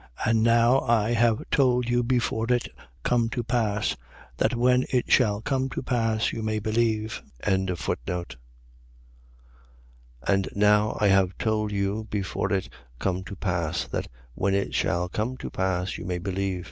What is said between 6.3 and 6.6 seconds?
you may